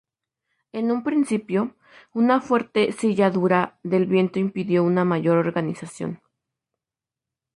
En 0.71 0.89
un 0.91 1.03
principio, 1.03 1.75
una 2.11 2.41
fuerte 2.41 2.91
cizalladura 2.91 3.77
del 3.83 4.07
viento 4.07 4.39
impidió 4.39 4.83
una 4.83 5.05
mayor 5.05 5.37
organización. 5.37 6.19